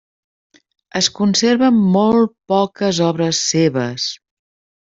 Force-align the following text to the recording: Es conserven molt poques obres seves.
Es 0.99 1.09
conserven 1.19 1.77
molt 1.97 2.33
poques 2.55 3.03
obres 3.13 3.43
seves. 3.53 4.09